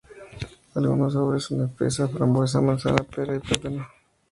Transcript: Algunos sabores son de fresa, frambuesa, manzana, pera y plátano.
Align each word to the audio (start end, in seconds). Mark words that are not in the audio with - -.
Algunos 0.73 1.13
sabores 1.13 1.43
son 1.43 1.59
de 1.59 1.67
fresa, 1.75 2.07
frambuesa, 2.07 2.59
manzana, 2.59 3.03
pera 3.03 3.35
y 3.35 3.39
plátano. 3.39 3.85